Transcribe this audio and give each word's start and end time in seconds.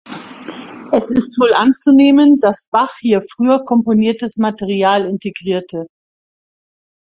Es 0.91 1.11
ist 1.11 1.37
wohl 1.39 1.53
anzunehmen, 1.53 2.39
dass 2.39 2.65
Bach 2.71 2.91
hier 3.01 3.21
früher 3.21 3.63
komponiertes 3.63 4.35
Material 4.37 5.05
integrierte. 5.05 5.85